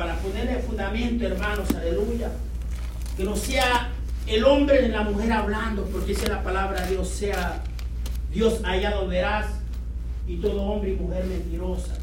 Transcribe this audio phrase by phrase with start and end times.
[0.00, 2.30] para ponerle fundamento, hermanos, aleluya.
[3.18, 3.90] Que no sea
[4.26, 7.60] el hombre de la mujer hablando, porque dice la palabra Dios, sea
[8.32, 9.44] Dios hallado verás
[10.26, 11.98] y todo hombre y mujer mentirosa.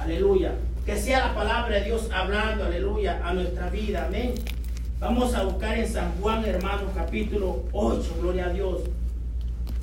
[0.00, 0.54] Aleluya.
[0.86, 4.06] Que sea la palabra de Dios hablando, aleluya, a nuestra vida.
[4.06, 4.32] Amén.
[4.98, 8.80] Vamos a buscar en San Juan, hermanos, capítulo 8, gloria a Dios.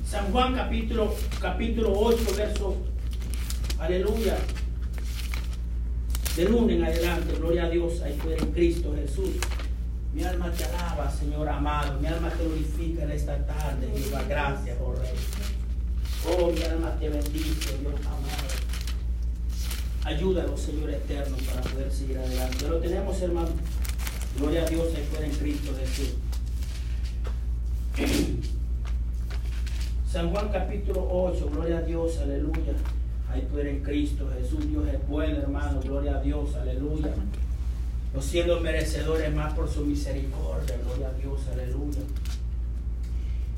[0.04, 2.76] San Juan capítulo, capítulo 8, verso,
[3.78, 4.36] aleluya.
[6.36, 9.36] De lunes en adelante, gloria a Dios, ahí fue en Cristo Jesús.
[10.12, 11.98] Mi alma te alaba, Señor amado.
[11.98, 13.86] Mi alma te glorifica en esta tarde.
[13.94, 15.14] Viva gracias, oh Rey.
[16.28, 18.46] Oh, mi alma te bendice, Dios amado.
[20.04, 22.68] Ayúdanos, Señor eterno, para poder seguir adelante.
[22.68, 23.48] Lo tenemos, hermano.
[24.38, 26.16] Gloria a Dios, ahí fuera en Cristo Jesús.
[30.12, 32.74] San Juan capítulo 8, gloria a Dios, aleluya.
[33.36, 34.66] Ahí fuera en Cristo Jesús.
[34.70, 35.78] Dios es bueno, hermano.
[35.82, 37.12] Gloria a Dios, aleluya.
[38.14, 40.74] No siendo merecedores más por su misericordia.
[40.82, 42.00] Gloria a Dios, aleluya.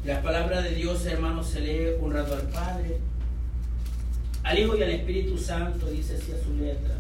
[0.05, 2.99] La palabra de Dios, hermano, se lee honrado al Padre,
[4.43, 6.97] al Hijo y al Espíritu Santo, dice así a su letra.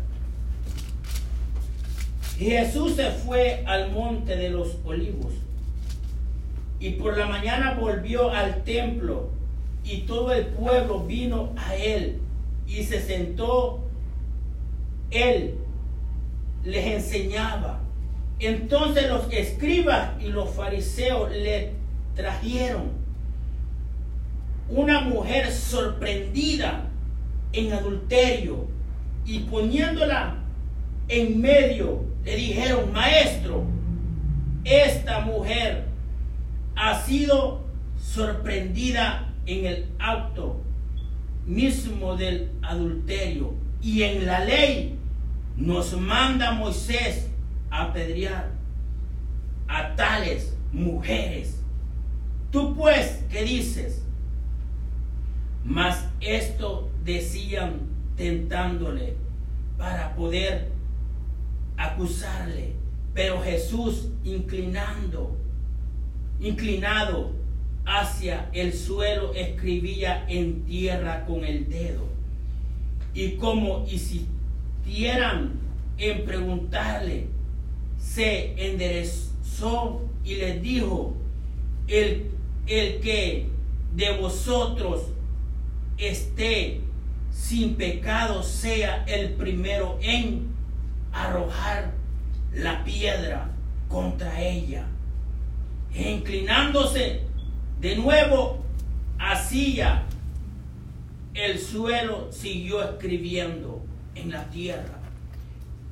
[2.38, 5.32] Jesús se fue al monte de los olivos
[6.78, 9.30] y por la mañana volvió al templo
[9.82, 12.20] y todo el pueblo vino a él
[12.68, 13.88] y se sentó
[15.10, 15.54] él
[16.64, 17.80] les enseñaba.
[18.38, 21.72] Entonces los escribas y los fariseos le
[22.14, 22.90] trajeron
[24.68, 26.84] una mujer sorprendida
[27.52, 28.66] en adulterio
[29.24, 30.36] y poniéndola
[31.08, 33.64] en medio le dijeron, maestro,
[34.64, 35.86] esta mujer
[36.76, 37.62] ha sido
[37.98, 40.60] sorprendida en el acto
[41.48, 44.98] mismo del adulterio y en la ley
[45.56, 47.26] nos manda Moisés
[47.70, 48.50] apedrear
[49.66, 51.62] a tales mujeres.
[52.52, 54.04] Tú pues, ¿qué dices?
[55.64, 57.80] Mas esto decían
[58.16, 59.16] tentándole
[59.78, 60.68] para poder
[61.76, 62.74] acusarle.
[63.14, 65.36] Pero Jesús inclinando,
[66.40, 67.37] inclinado
[67.88, 72.06] hacia el suelo, escribía en tierra con el dedo.
[73.14, 75.52] Y como insistieran
[75.96, 77.26] en preguntarle,
[77.98, 81.16] se enderezó y les dijo,
[81.88, 82.30] el,
[82.66, 83.48] el que
[83.94, 85.06] de vosotros
[85.96, 86.82] esté
[87.32, 90.48] sin pecado sea el primero en
[91.12, 91.94] arrojar
[92.54, 93.50] la piedra
[93.88, 94.86] contra ella.
[95.94, 97.27] E inclinándose
[97.80, 98.58] de nuevo
[99.18, 100.04] hacia
[101.34, 103.82] el suelo, siguió escribiendo
[104.14, 104.98] en la tierra.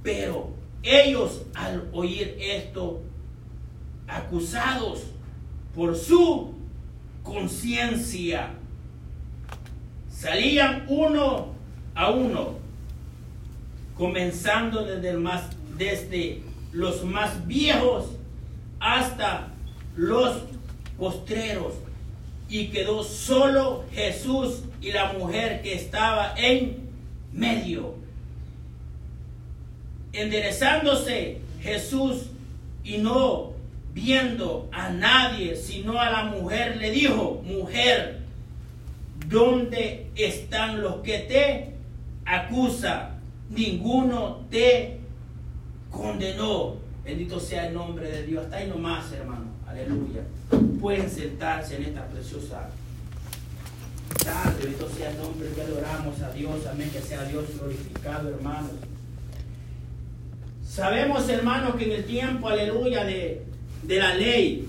[0.03, 0.51] Pero
[0.83, 3.03] ellos al oír esto,
[4.09, 5.05] acusados
[5.75, 6.55] por su
[7.23, 8.55] conciencia,
[10.11, 11.55] salían uno
[11.95, 12.59] a uno,
[13.97, 15.45] comenzando desde, el más,
[15.77, 16.43] desde
[16.73, 18.17] los más viejos
[18.81, 19.49] hasta
[19.97, 20.43] los
[20.99, 21.75] postreros.
[22.49, 26.89] Y quedó solo Jesús y la mujer que estaba en
[27.33, 27.95] medio.
[30.13, 32.27] Enderezándose Jesús
[32.85, 33.53] y no
[33.93, 38.21] viendo a nadie, sino a la mujer, le dijo, mujer,
[39.27, 41.71] ¿dónde están los que te
[42.27, 43.21] acusan?
[43.51, 44.99] Ninguno te
[45.91, 46.77] condenó.
[47.05, 48.45] Bendito sea el nombre de Dios.
[48.45, 49.47] Hasta ahí nomás, hermano.
[49.67, 50.23] Aleluya.
[50.87, 52.69] Pueden sentarse en esta preciosa
[54.25, 54.63] tarde.
[54.63, 55.49] Bendito sea el nombre.
[55.57, 56.65] Ya le oramos a Dios.
[56.65, 56.89] Amén.
[56.93, 58.71] Que sea Dios glorificado, hermanos.
[60.65, 63.43] Sabemos, hermanos, que en el tiempo, aleluya, de,
[63.83, 64.69] de la ley,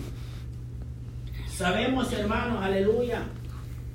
[1.56, 3.22] sabemos, hermanos, aleluya,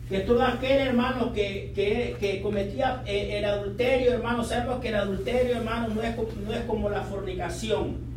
[0.08, 5.56] que todo aquel hermano que, que, cometía eh, el adulterio, hermano, sabemos que el adulterio,
[5.56, 8.11] hermano, no es, no es como la fornicación.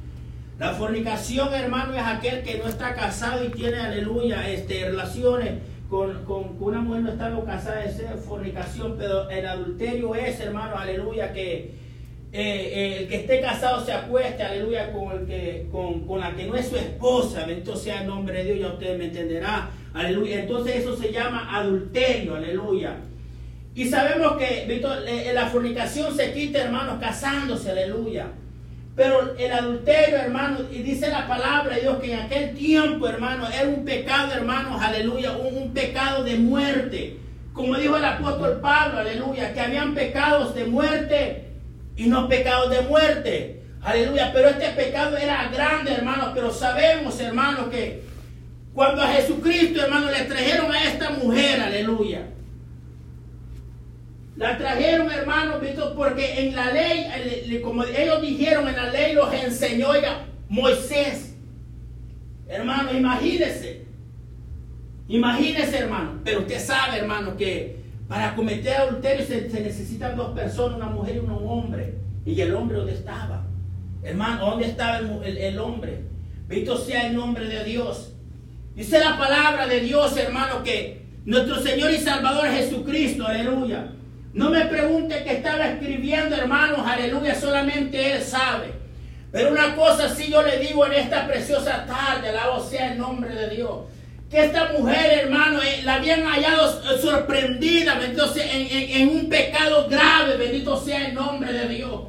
[0.57, 5.53] La fornicación, hermano, es aquel que no está casado y tiene, aleluya, este, relaciones
[5.89, 11.33] con, con, una mujer no está casada, es fornicación, pero el adulterio es, hermano, aleluya,
[11.33, 11.71] que eh,
[12.33, 16.45] eh, el que esté casado se acueste, aleluya, con, el que, con, con la que
[16.45, 20.41] no es su esposa, bendito sea el nombre de Dios, ya usted me entenderá Aleluya.
[20.41, 22.35] Entonces eso se llama adulterio.
[22.35, 22.97] Aleluya.
[23.73, 27.71] Y sabemos que eh, la fornicación se quita, hermanos, casándose.
[27.71, 28.27] Aleluya.
[28.95, 33.49] Pero el adulterio, hermanos, y dice la palabra de Dios que en aquel tiempo, hermanos,
[33.53, 37.17] era un pecado, hermanos, aleluya, un, pecado de muerte.
[37.51, 41.47] Como dijo el apóstol Pablo, aleluya, que habían pecados de muerte
[41.97, 43.61] y no pecados de muerte.
[43.81, 48.01] Aleluya, pero este pecado era grande, hermanos, pero sabemos, hermanos, que
[48.73, 52.21] cuando a Jesucristo, hermanos, le trajeron a esta mujer, aleluya.
[54.37, 55.57] La trajeron, hermanos,
[55.95, 61.35] porque en la ley, como ellos dijeron, en la ley los enseñó ya Moisés.
[62.47, 63.85] Hermano, imagínese.
[65.07, 66.19] Imagínese, hermano.
[66.23, 67.77] Pero usted sabe, hermano, que
[68.09, 71.95] para cometer adulterio se, necesitan dos personas, una mujer y un hombre.
[72.25, 73.45] ¿Y el hombre dónde estaba?
[74.03, 76.01] Hermano, ¿dónde estaba el, el hombre?
[76.47, 78.13] Bendito sea el nombre de Dios.
[78.75, 83.91] Dice la palabra de Dios, hermano, que nuestro Señor y Salvador Jesucristo, aleluya.
[84.35, 88.73] No me pregunte qué estaba escribiendo, hermanos, aleluya, solamente Él sabe.
[89.31, 93.33] Pero una cosa sí yo le digo en esta preciosa tarde, alabo sea el nombre
[93.33, 93.85] de Dios.
[94.29, 100.35] Que esta mujer, hermano, eh, la habían hallado sorprendida, bendito sea, en, un pecado grave,
[100.35, 102.01] bendito sea el nombre de Dios.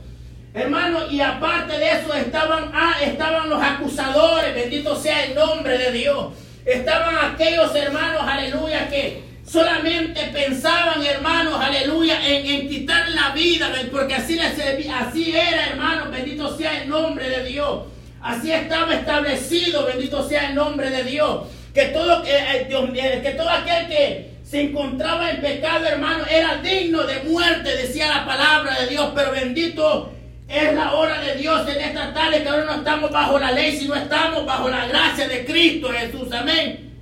[0.53, 5.93] Hermano, y aparte de eso estaban, ah, estaban los acusadores, bendito sea el nombre de
[5.93, 6.33] Dios.
[6.65, 14.35] Estaban aquellos hermanos, aleluya, que solamente pensaban, hermanos, aleluya, en, quitar la vida, porque así,
[14.35, 14.59] les,
[14.91, 17.85] así era, hermanos, bendito sea el nombre de Dios.
[18.21, 21.45] Así estaba establecido, bendito sea el nombre de Dios.
[21.73, 27.05] Que todo, eh, eh, que todo aquel que se encontraba en pecado, hermano, era digno
[27.05, 30.13] de muerte, decía la palabra de Dios, pero bendito
[30.49, 33.77] es la hora de Dios en esta tarde que ahora no estamos bajo la ley,
[33.77, 36.33] sino estamos bajo la gracia de Cristo Jesús.
[36.33, 36.95] Amén.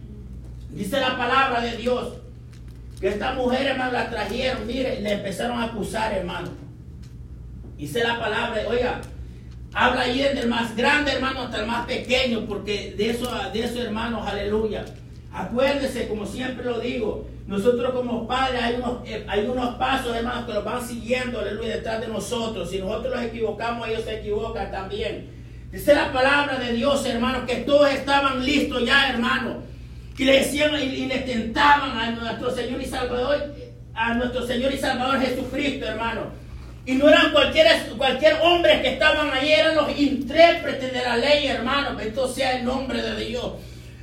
[0.70, 2.23] Dice la palabra de Dios.
[3.00, 6.48] Que esta mujer, hermano, la trajeron, mire, le empezaron a acusar, hermano.
[7.76, 9.00] Dice la palabra, oiga,
[9.72, 13.64] habla ahí desde el más grande, hermano, hasta el más pequeño, porque de eso, de
[13.64, 14.84] eso, hermanos, aleluya.
[15.32, 20.46] Acuérdese, como siempre lo digo, nosotros como padres hay unos, eh, hay unos pasos, hermanos,
[20.46, 22.70] que los van siguiendo, aleluya, detrás de nosotros.
[22.70, 25.30] Si nosotros los equivocamos, ellos se equivocan también.
[25.70, 29.56] Dice la palabra de Dios, hermanos, que todos estaban listos ya, hermanos.
[30.16, 33.54] Y le decían y, le tentaban a nuestro Señor y Salvador,
[33.94, 36.44] a nuestro Señor y Salvador Jesucristo, hermano.
[36.86, 37.66] Y no eran cualquier,
[37.96, 41.96] cualquier hombre que estaban ahí, eran los intérpretes de la ley, hermano.
[41.96, 43.52] Bendito sea el nombre de Dios.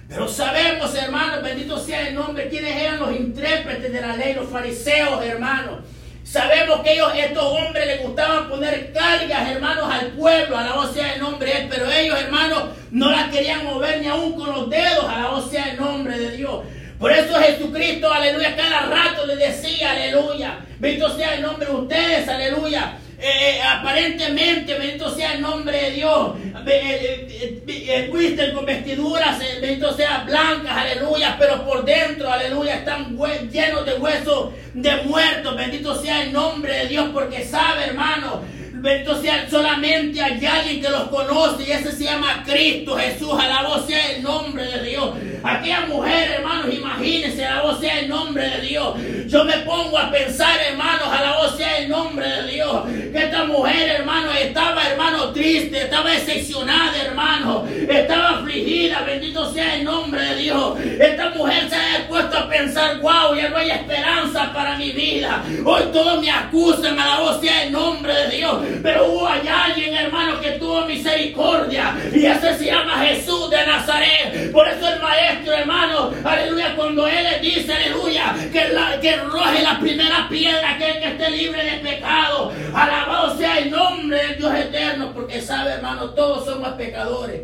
[0.09, 4.49] Pero sabemos, hermanos, bendito sea el nombre, quiénes eran los intérpretes de la ley, los
[4.49, 5.79] fariseos, hermanos.
[6.25, 10.93] Sabemos que ellos, estos hombres, les gustaban poner cargas, hermanos, al pueblo, a la voz
[10.93, 14.51] sea el nombre de Él, pero ellos, hermanos, no las querían mover ni aún con
[14.51, 16.59] los dedos, a la voz sea el nombre de Dios.
[16.99, 22.27] Por eso Jesucristo, aleluya, cada rato le decía, aleluya, bendito sea el nombre de ustedes,
[22.27, 22.97] aleluya.
[23.23, 26.31] Eh, eh, aparentemente, bendito sea el nombre de Dios,
[26.65, 33.15] eh, con vestiduras, bendito sea blancas, aleluya, pero por dentro, aleluya, están
[33.51, 38.41] llenos de huesos de muertos, bendito sea el nombre de Dios, porque sabe, hermano,
[38.81, 43.31] Bendito sea, solamente hay alguien que los conoce y ese se llama Cristo Jesús.
[43.31, 45.11] Alabado sea el nombre de Dios.
[45.43, 48.95] Aquella mujer, hermanos, imagínense, alabado sea el nombre de Dios.
[49.27, 52.83] Yo me pongo a pensar, hermanos, alabado sea el nombre de Dios.
[53.11, 57.67] Que esta mujer, hermano, estaba, hermano, triste, estaba decepcionada, hermano.
[57.87, 60.79] Estaba afligida, bendito sea el nombre de Dios.
[60.79, 65.43] Esta mujer se ha puesto a pensar, wow, ya no hay esperanza para mi vida.
[65.65, 68.70] Hoy todos me acusan, alabado sea el nombre de Dios.
[68.81, 71.95] Pero hubo alguien, hermano, que tuvo misericordia.
[72.13, 74.51] Y ese se llama Jesús de Nazaret.
[74.51, 79.79] Por eso el maestro, hermano, aleluya, cuando él le dice, aleluya, que, que roje la
[79.79, 82.51] primera piedra, aquel que esté libre de pecado.
[82.73, 87.41] Alabado sea el nombre del Dios eterno, porque sabe, hermano, todos somos pecadores.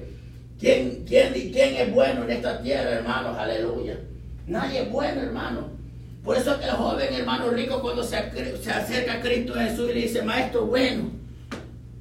[0.59, 3.37] ¿Quién, quién, quién es bueno en esta tierra, hermanos?
[3.37, 3.95] Aleluya.
[4.47, 5.76] Nadie es bueno, hermano.
[6.27, 9.93] Por eso es que el joven hermano rico cuando se, acerca a Cristo Jesús y
[9.93, 11.09] le dice, maestro bueno,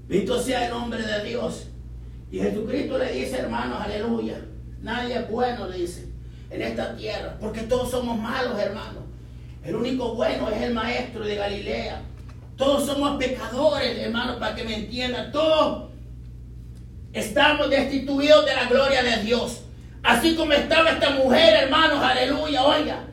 [0.09, 1.69] visto sea el nombre de Dios.
[2.33, 4.41] Y Jesucristo le dice, hermanos, aleluya,
[4.83, 6.09] nadie es bueno, le dice,
[6.51, 9.05] en esta tierra, porque todos somos malos, hermanos.
[9.63, 12.03] El único bueno es el maestro de Galilea.
[12.57, 15.31] Todos somos pecadores, hermanos, para que me entiendan.
[15.31, 15.91] Todos
[17.13, 19.61] estamos destituidos de la gloria de Dios.
[20.03, 23.07] Así como estaba esta mujer, hermanos, aleluya, oiga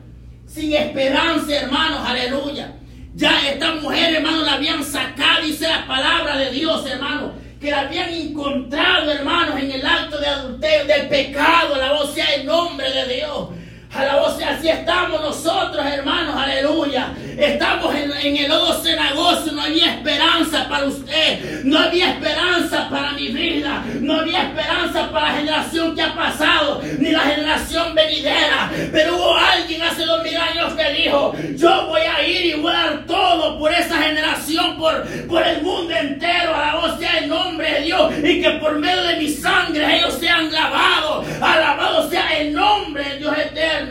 [0.54, 2.76] sin esperanza, hermanos, aleluya.
[3.16, 7.80] Ya esta mujer, hermano, la habían sacado, dice la palabra de Dios, hermano, que la
[7.80, 12.88] habían encontrado, hermanos, en el acto de adulterio, del pecado, la voz sea el nombre
[12.88, 13.48] de Dios.
[13.94, 17.14] A la voz, así estamos nosotros, hermanos, aleluya.
[17.38, 23.28] Estamos en, el lodo cenagoso, no había esperanza para usted, no había esperanza para mi
[23.28, 28.70] vida, no había esperanza para la generación que ha pasado, ni la generación venidera.
[28.92, 32.72] Pero hubo alguien, hace dos mil años que dijo, yo voy a ir y voy
[32.72, 37.72] a dar todo por esa generación, por, por el mundo entero, alabado sea el nombre
[37.74, 42.52] de Dios, y que por medio de mi sangre ellos sean lavados, alabado sea el
[42.52, 43.84] nombre de Dios eterno.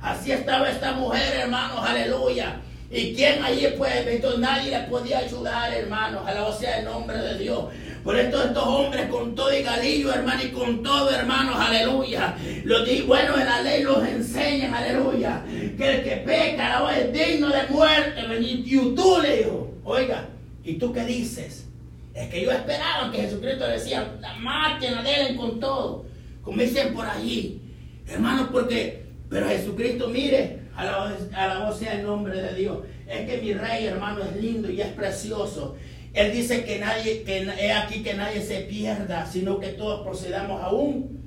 [0.00, 2.60] Así estaba mujer, hermanos, aleluya.
[2.90, 4.06] ¿Y quién allí pues?
[4.06, 6.26] Entonces nadie le podía ayudar, hermanos.
[6.26, 7.64] Alabado sea el nombre de Dios.
[8.02, 12.34] Por esto estos hombres con todo y galillo, hermano, y con todo, hermanos, aleluya.
[12.64, 15.42] Lo di, bueno, en la ley los enseñan, aleluya.
[15.76, 18.22] Que el que peca, es digno de muerte.
[18.40, 20.26] Y tú le dijo, oiga,
[20.64, 21.66] ¿y tú qué dices?
[22.14, 26.06] Es que yo esperaba que Jesucristo decía, maten, la con todo.
[26.42, 27.60] Como dicen por allí.
[28.06, 32.78] Hermanos, porque, pero Jesucristo, mire, a la, voz sea el nombre de Dios.
[33.08, 35.76] Es que mi rey, hermano, es lindo y es precioso.
[36.14, 40.62] Él dice que nadie, que es aquí que nadie se pierda, sino que todos procedamos
[40.62, 41.18] a un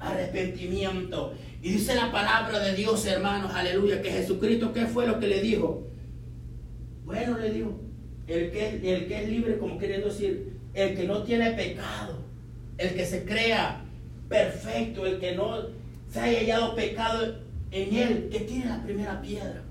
[0.00, 1.34] arrepentimiento.
[1.62, 5.40] Y dice la palabra de Dios, hermanos, aleluya, que Jesucristo, ¿qué fue lo que le
[5.40, 5.86] dijo?
[7.04, 7.80] Bueno, le dijo,
[8.26, 12.24] el que, el que es libre, como queriendo decir, el que no tiene pecado,
[12.76, 13.84] el que se crea
[14.28, 15.68] perfecto, el que no
[16.10, 19.62] se haya hallado pecado en él que tiene la primera piedra.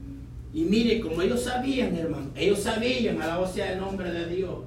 [0.54, 4.60] Y mire, como ellos sabían, hermano, ellos sabían, a la sea el nombre de Dios,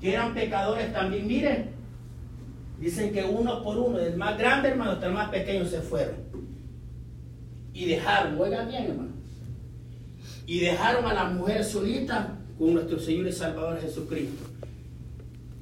[0.00, 1.26] que eran pecadores también.
[1.26, 1.70] Miren,
[2.80, 6.14] dicen que uno por uno, el más grande, hermano, hasta el más pequeño se fueron.
[7.74, 9.12] Y dejaron, oigan bien, hermano,
[10.46, 14.44] y dejaron a la mujer solita con nuestro Señor y Salvador Jesucristo.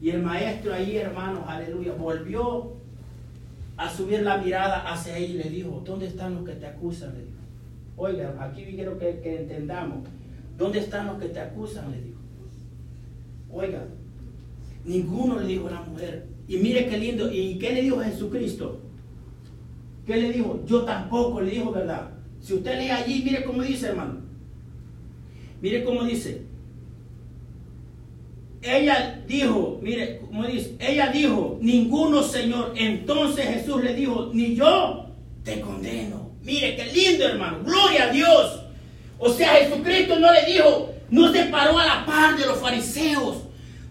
[0.01, 2.80] Y el maestro ahí, hermanos, aleluya, volvió
[3.81, 7.15] a subir la mirada hacia y le dijo, ¿dónde están los que te acusan?
[7.15, 7.39] Le dijo.
[7.97, 10.07] Oiga, aquí quiero que, que entendamos.
[10.59, 11.91] ¿Dónde están los que te acusan?
[11.91, 12.21] Le dijo.
[13.51, 13.83] Oiga,
[14.85, 16.27] ninguno le dijo a la mujer.
[16.47, 17.33] Y mire qué lindo.
[17.33, 18.83] ¿Y qué le dijo Jesucristo?
[20.07, 20.63] ¿Qué le dijo?
[20.67, 22.11] Yo tampoco le dijo verdad.
[22.39, 24.21] Si usted lee allí, mire cómo dice, hermano.
[25.63, 26.50] Mire cómo dice
[28.63, 32.75] ella dijo, mire, como dice, ella dijo, ninguno Señor.
[32.77, 35.07] Entonces Jesús le dijo, ni yo
[35.45, 36.31] te condeno.
[36.43, 38.63] Mire, qué lindo hermano, gloria a Dios.
[39.19, 43.37] O sea, Jesucristo no le dijo, no se paró a la par de los fariseos.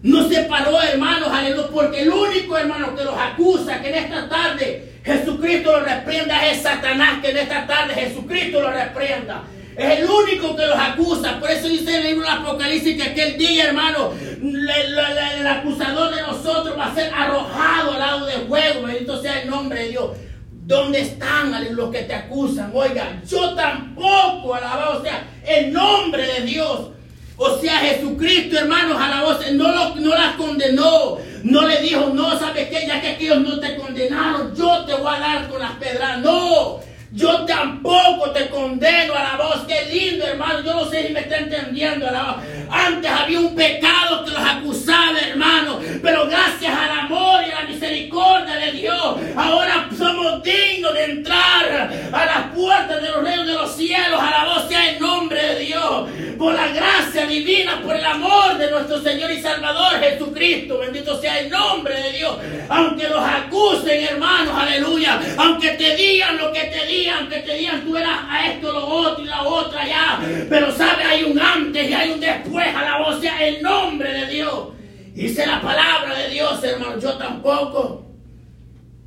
[0.01, 4.29] No se paró, hermanos, aleluya, porque el único hermano que los acusa, que en esta
[4.29, 9.43] tarde Jesucristo lo reprenda es Satanás, que en esta tarde Jesucristo lo reprenda.
[9.79, 11.39] Es el único que los acusa.
[11.39, 16.77] Por eso dice el libro del Apocalipsis que aquel día, hermano, el, acusador de nosotros
[16.77, 18.83] va a ser arrojado al lado de fuego.
[18.83, 20.17] Bendito sea el nombre de Dios.
[20.51, 22.71] ¿Dónde están los que te acusan?
[22.73, 26.89] Oiga, yo tampoco, alabado sea el nombre de Dios.
[27.37, 31.19] O sea, Jesucristo, hermanos, alabado no, lo, no las condenó.
[31.43, 32.85] No le dijo, no, ¿sabes qué?
[32.85, 36.19] Ya que aquellos no te condenaron, yo te voy a dar con las pedras.
[36.19, 36.81] No,
[37.11, 39.65] yo tampoco te condeno a la voz.
[39.67, 40.61] Qué lindo, hermano.
[40.63, 42.35] Yo no sé si me está entendiendo a la voz.
[42.69, 45.79] Antes había un pecado que los acusaba, hermano.
[46.03, 51.91] Pero gracias al amor y a la misericordia de Dios, ahora somos dignos de entrar
[52.11, 54.19] a las puertas de los reinos de los cielos.
[54.21, 56.09] A la voz sea el nombre de Dios.
[56.37, 60.77] Por la gracia divina, por el amor de nuestro Señor y Salvador Jesucristo.
[60.77, 62.37] Bendito sea el nombre de Dios.
[62.69, 65.19] Aunque los acusen, hermanos, aleluya.
[65.37, 68.85] Aunque te digan lo que te digan que te digan tú eras a esto, lo
[68.85, 70.19] otro y la otra ya.
[70.49, 72.67] Pero sabe, hay un antes y hay un después.
[72.75, 74.69] A la voz sea el nombre de Dios.
[75.13, 76.99] Dice la palabra de Dios, hermano.
[76.99, 78.05] Yo tampoco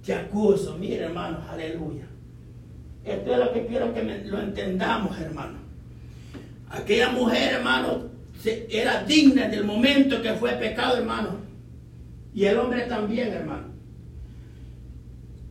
[0.05, 0.77] te acuso.
[0.79, 2.05] Mire, hermanos, aleluya.
[3.05, 5.59] Esto es lo que quiero que lo entendamos, hermano.
[6.71, 8.11] Aquella mujer, hermano,
[8.45, 11.41] era digna del momento que fue pecado, hermano.
[12.35, 13.72] Y el hombre también, hermano.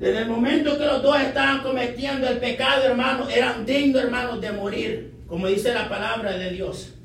[0.01, 4.51] Desde el momento que los dos estaban cometiendo el pecado, hermanos, eran dignos, hermanos, de
[4.51, 6.95] morir, como dice la palabra de Dios.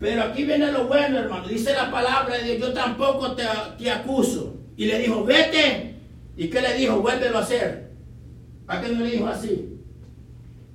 [0.00, 1.46] Pero aquí viene lo bueno, hermano.
[1.46, 4.56] Dice la palabra de Dios, yo tampoco te, acuso.
[4.76, 5.94] Y le dijo, vete.
[6.36, 7.00] ¿Y qué le dijo?
[7.00, 7.92] Vuélvelo a hacer.
[8.66, 9.78] ¿Para qué no le dijo así?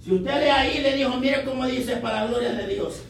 [0.02, 3.02] Si usted lee ahí, le dijo, mire cómo dice para la gloria de Dios.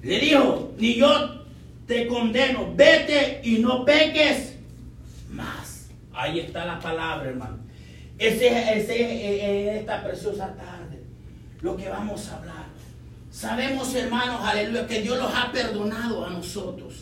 [0.00, 1.42] Le dijo, ni yo
[1.88, 4.55] te condeno, vete y no peques
[5.30, 5.88] más.
[6.12, 7.58] Ahí está la palabra, hermano.
[8.18, 11.02] Ese, es esta preciosa tarde
[11.60, 12.66] lo que vamos a hablar.
[13.30, 16.94] Sabemos, hermanos, aleluya, que Dios los ha perdonado a nosotros.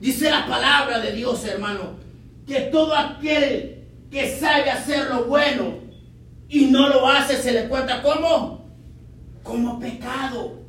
[0.00, 1.96] Dice la palabra de Dios, hermano,
[2.46, 5.78] que todo aquel que sabe hacer lo bueno
[6.48, 8.64] y no lo hace, se le cuenta como,
[9.42, 10.60] como pecado.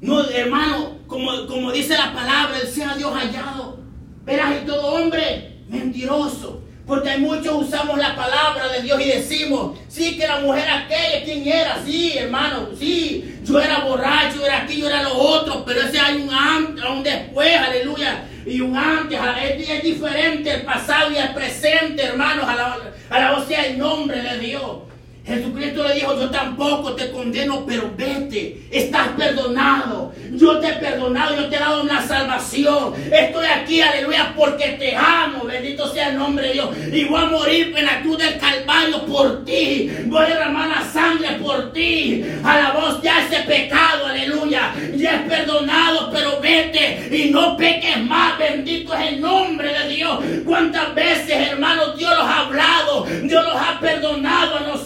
[0.00, 3.80] No, hermano, como, como dice la palabra, el sea Dios hallado.
[4.24, 6.62] Verás, y todo hombre mentiroso.
[6.86, 11.24] Porque hay muchos usamos la palabra de Dios y decimos, sí, que la mujer aquella,
[11.24, 11.80] ¿quién era?
[11.84, 16.20] Sí, hermano, sí, yo era borracho, era aquí, yo era lo otro, pero ese hay
[16.20, 21.32] un antes, un después, aleluya, y un antes, es, es diferente el pasado y el
[21.32, 22.76] presente, hermanos, a la,
[23.08, 24.89] a la voz sea el nombre de Dios.
[25.24, 30.12] Jesucristo le dijo, yo tampoco te condeno, pero vete, estás perdonado.
[30.32, 32.94] Yo te he perdonado, yo te he dado una salvación.
[33.12, 35.44] Estoy aquí, aleluya, porque te amo.
[35.44, 36.68] Bendito sea el nombre de Dios.
[36.92, 39.90] Y voy a morir en la cruz del Calvario por ti.
[40.06, 42.24] Voy a derramar la sangre por ti.
[42.42, 44.72] A la voz ya ese pecado, aleluya.
[44.96, 48.38] Ya es perdonado, pero vete y no peques más.
[48.38, 50.18] Bendito es el nombre de Dios.
[50.46, 53.06] ¿Cuántas veces, hermanos, Dios los ha hablado?
[53.22, 54.79] Dios los ha perdonado a nosotros.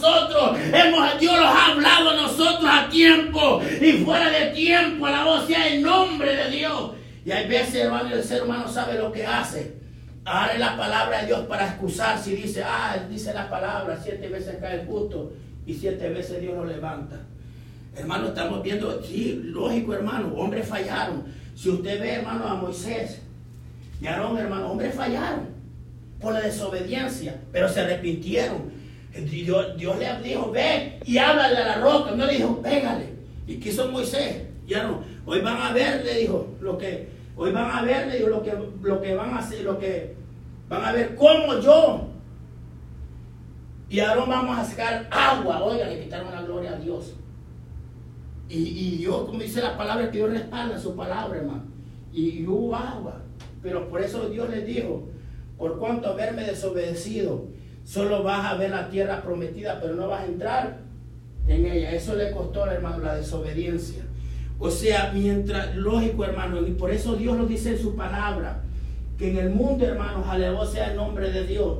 [0.72, 5.08] Hemos, Dios los ha hablado a nosotros a tiempo y fuera de tiempo.
[5.08, 6.92] La voz sea el nombre de Dios.
[7.24, 9.74] Y hay veces, hermano, el ser humano sabe lo que hace.
[10.24, 14.56] Abre la palabra de Dios para excusarse y dice, ah, dice la palabra, siete veces
[14.60, 15.32] cae el justo
[15.66, 17.20] y siete veces Dios lo levanta.
[17.96, 21.24] Hermano, estamos viendo, sí, lógico, hermano, hombres fallaron.
[21.54, 23.20] Si usted ve, hermano, a Moisés
[24.00, 25.48] y Aarón, hermano, hombres fallaron
[26.20, 28.83] por la desobediencia, pero se arrepintieron.
[29.22, 32.12] Dios, Dios le dijo, ve y háblale a la roca.
[32.12, 33.14] No le dijo, pégale.
[33.46, 34.42] Y quiso Moisés.
[34.66, 35.02] Ya no.
[35.26, 38.42] Hoy van a ver, le dijo, lo que, hoy van a ver, le dijo, lo
[38.42, 38.52] que,
[38.82, 40.14] lo que van a hacer, lo que
[40.68, 42.08] van a ver cómo yo.
[43.88, 45.62] Y ahora vamos a sacar agua.
[45.62, 47.14] Oiga, le quitaron la gloria a Dios.
[48.48, 51.64] Y, y Dios, como dice la palabra, que Dios respalda su palabra, hermano.
[52.12, 53.22] Y, y hubo agua.
[53.62, 55.08] Pero por eso Dios les dijo,
[55.56, 57.46] por cuanto haberme desobedecido,
[57.84, 60.78] Solo vas a ver la tierra prometida, pero no vas a entrar
[61.46, 61.92] en ella.
[61.92, 64.04] Eso le costó, hermano, la desobediencia.
[64.58, 68.62] O sea, mientras, lógico, hermano, y por eso Dios lo dice en su palabra,
[69.18, 71.78] que en el mundo, hermanos, aleluya sea el nombre de Dios.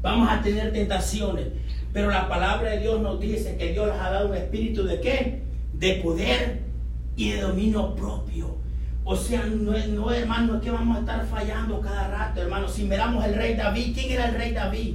[0.00, 1.46] Vamos a tener tentaciones,
[1.92, 5.00] pero la palabra de Dios nos dice que Dios nos ha dado un espíritu de
[5.00, 5.42] qué?
[5.72, 6.60] De poder
[7.16, 8.56] y de dominio propio.
[9.06, 12.66] O sea, no, no hermano, que vamos a estar fallando cada rato, hermano.
[12.66, 14.94] Si miramos el rey David, ¿quién era el rey David?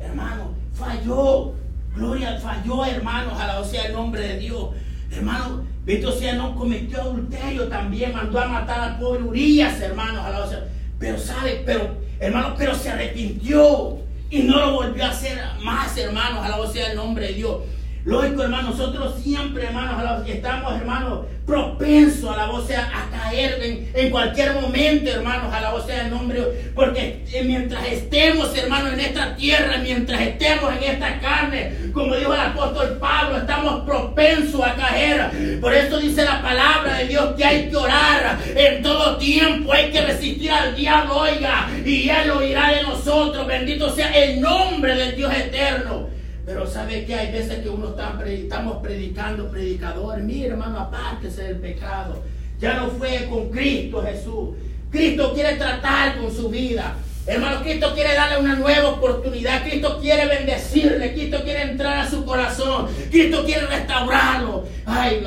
[0.00, 1.54] Hermano, falló.
[1.94, 4.70] Gloria, falló, hermanos, a la sea el nombre de Dios.
[5.10, 10.30] Hermano, Beto sea no cometió adulterio también, mandó a matar al pobre Urias, hermanos, a
[10.30, 10.68] la sea.
[10.98, 13.98] Pero sabe, pero, hermano, pero se arrepintió
[14.30, 17.56] y no lo volvió a hacer más, hermanos, a la sea el nombre de Dios.
[18.04, 24.54] Lógico, hermano, nosotros siempre, hermanos, estamos, hermanos, propensos a la voz a caer en, cualquier
[24.54, 26.42] momento, hermanos, a la voz sea el nombre,
[26.74, 32.34] porque eh, mientras estemos, hermanos, en esta tierra, mientras estemos en esta carne, como dijo
[32.34, 35.60] el apóstol Pablo, estamos propensos a caer.
[35.60, 39.92] Por eso dice la palabra de Dios que hay que orar en todo tiempo, hay
[39.92, 43.46] que resistir al diablo, oiga, y él oirá de nosotros.
[43.46, 46.10] Bendito sea el nombre del Dios eterno.
[46.44, 51.56] Pero sabe que hay veces que uno está estamos predicando, predicador, mire hermano, apártese del
[51.58, 52.22] pecado.
[52.58, 54.50] Ya no fue con Cristo Jesús.
[54.90, 56.96] Cristo quiere tratar con su vida.
[57.24, 59.62] Hermano, Cristo quiere darle una nueva oportunidad.
[59.62, 61.12] Cristo quiere bendecirle.
[61.12, 62.88] Cristo quiere entrar a su corazón.
[63.10, 64.64] Cristo quiere restaurarlo.
[64.84, 65.24] Ay,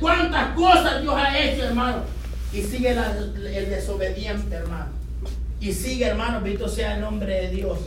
[0.00, 2.02] cuántas cosas Dios ha hecho, hermano.
[2.52, 4.90] Y sigue el desobediente, hermano.
[5.60, 7.78] Y sigue, hermano, bendito sea el nombre de Dios.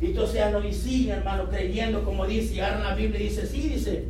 [0.00, 2.54] Y entonces ya no sigue, hermano, creyendo como dice.
[2.54, 4.04] Y ahora la Biblia dice, sí, dice,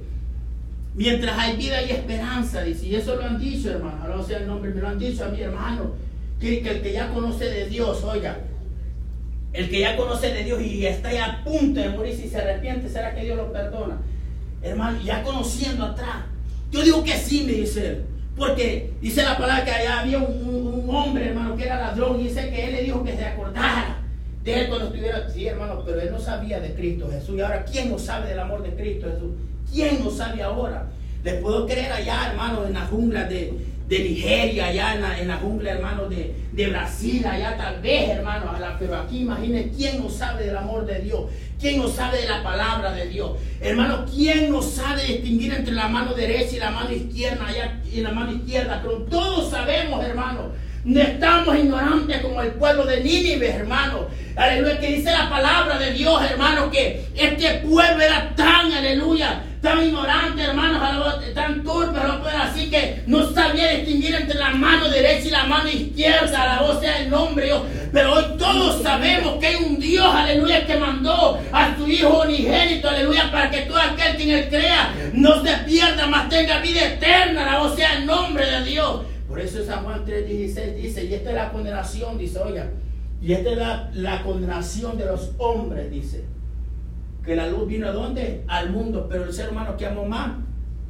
[0.94, 2.86] mientras hay vida y esperanza, dice.
[2.86, 4.02] Y eso lo han dicho, hermano.
[4.02, 5.92] Ahora sea el nombre, me lo han dicho a mi hermano.
[6.40, 8.38] Que, el que ya conoce de Dios, oiga,
[9.52, 12.38] el que ya conoce de Dios y está ya a punto de morir, si se
[12.38, 13.98] arrepiente, ¿será que Dios lo perdona?
[14.62, 16.24] Hermano, ya conociendo atrás.
[16.72, 18.00] Yo digo que sí, me dice.
[18.36, 22.20] Porque dice la palabra que allá había un hombre, hermano, que era ladrón.
[22.20, 23.93] Y dice que él le dijo que se acordara
[24.44, 27.36] de él cuando estuviera, sí hermano, pero él no sabía de Cristo Jesús.
[27.36, 29.32] Y ahora, ¿quién no sabe del amor de Cristo Jesús?
[29.72, 30.86] ¿Quién no sabe ahora?
[31.24, 36.08] Les puedo creer allá, hermano, en la jungla de, Nigeria, allá en la, jungla, hermano,
[36.08, 40.98] de, Brasil, allá tal vez, hermano, pero aquí imaginen quién no sabe del amor de
[40.98, 41.30] Dios,
[41.60, 43.32] quién no sabe de la palabra de Dios.
[43.60, 48.00] Hermano, quién no sabe distinguir entre la mano derecha y la mano izquierda, allá y
[48.00, 50.50] la mano izquierda, pero todos sabemos, hermano,
[50.84, 54.06] no estamos ignorantes como el pueblo de Nínive, hermano.
[54.36, 59.82] Aleluya, que dice la palabra de Dios, hermano, que este pueblo era tan, aleluya, tan
[59.82, 60.80] ignorante, hermano,
[61.34, 61.98] tan torpe,
[62.30, 66.80] así que no sabía distinguir entre la mano derecha y la mano izquierda, la voz
[66.80, 67.50] sea el nombre.
[67.92, 72.88] Pero hoy todos sabemos que hay un Dios, aleluya, que mandó a su Hijo unigénito,
[72.90, 76.84] aleluya, para que todo aquel que en él crea no se pierda, mas tenga vida
[76.84, 79.13] eterna, la voz sea el nombre de Dios.
[79.34, 82.70] Por eso San Juan 3.16 dice, y esta es la condenación, dice, oiga,
[83.20, 86.22] Y esta es la, la condenación de los hombres, dice.
[87.24, 88.44] Que la luz vino a dónde?
[88.46, 89.08] Al mundo.
[89.10, 90.36] Pero el ser humano que amó más,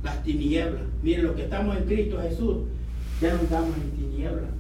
[0.02, 0.83] las tinieblas.
[1.02, 2.57] Miren, los que estamos en Cristo Jesús,
[3.18, 4.50] ya no andamos en tinieblas.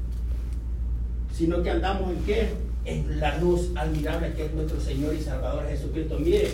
[1.30, 2.48] Sino que andamos en qué?
[2.86, 6.18] En la luz admirable que es nuestro Señor y Salvador Jesucristo.
[6.18, 6.48] Mire,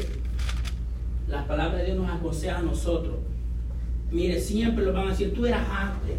[1.29, 3.19] la palabra de Dios nos aconseja a nosotros.
[4.11, 6.17] Mire, siempre lo van a decir, tú eras antes.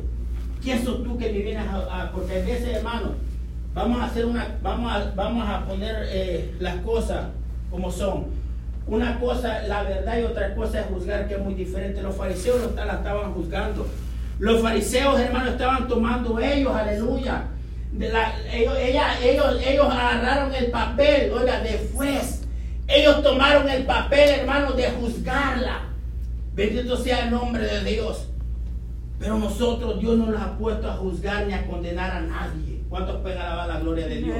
[0.61, 3.15] ¿Quién sos tú que me vienes a, porque a hermano,
[3.73, 7.27] vamos a hacer una, vamos a, vamos a poner eh, las cosas
[7.71, 8.27] como son.
[8.87, 12.01] Una cosa, la verdad, y otra cosa es juzgar, que es muy diferente.
[12.01, 13.87] Los fariseos lo, la estaban juzgando.
[14.39, 17.43] Los fariseos, hermano, estaban tomando ellos, aleluya.
[18.51, 18.73] Ellos,
[19.23, 22.43] ellos, ellos agarraron el papel, oiga, de juez.
[22.87, 25.83] Ellos tomaron el papel, hermano, de juzgarla.
[26.53, 28.27] Bendito sea el nombre de Dios.
[29.21, 32.81] Pero nosotros, Dios no nos ha puesto a juzgar ni a condenar a nadie.
[32.89, 34.37] ¿Cuántos alabar la gloria de Dios?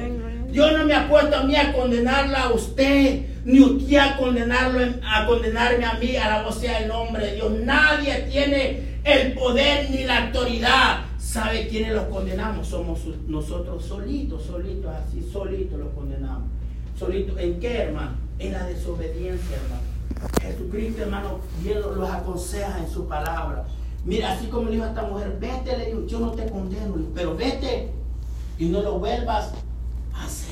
[0.50, 4.80] Dios no me ha puesto a mí a condenarla a usted, ni usted a condenarlo,
[5.06, 7.52] a condenarme a mí, alabado sea el nombre de Dios.
[7.62, 11.04] Nadie tiene el poder ni la autoridad.
[11.16, 12.66] ¿Sabe quiénes los condenamos?
[12.66, 16.50] Somos nosotros solitos, solitos, así, solitos los condenamos.
[16.98, 18.16] Solitos, ¿en qué, hermano?
[18.40, 20.28] En la desobediencia, hermano.
[20.42, 23.64] Jesucristo, hermano, Dios los aconseja en su palabra.
[24.04, 26.94] Mira, así como le dijo a esta mujer, vete, le dijo, yo no te condeno,
[27.14, 27.90] pero vete
[28.58, 29.52] y no lo vuelvas
[30.12, 30.50] a hacer.